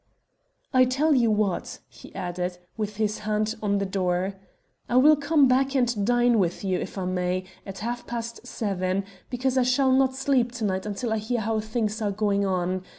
"I 0.73 0.85
tell 0.85 1.13
you 1.13 1.29
what," 1.29 1.77
he 1.87 2.11
added, 2.15 2.57
with 2.75 2.95
his 2.95 3.19
hand 3.19 3.53
on 3.61 3.77
the 3.77 3.85
door, 3.85 4.33
"I 4.89 4.95
will 4.97 5.15
come 5.15 5.47
back 5.47 5.75
and 5.75 6.07
dine 6.07 6.39
with 6.39 6.63
you, 6.63 6.79
if 6.79 6.97
I 6.97 7.05
may, 7.05 7.43
at 7.67 7.77
half 7.85 8.07
past 8.07 8.47
seven, 8.47 9.03
because 9.29 9.59
I 9.59 9.61
shall 9.61 9.91
not 9.91 10.15
sleep 10.15 10.53
to 10.53 10.65
night 10.65 10.87
until 10.87 11.13
I 11.13 11.19
hear 11.19 11.41
how 11.41 11.59
things 11.59 12.01
are 12.01 12.09
going 12.11 12.47
on. 12.47 12.81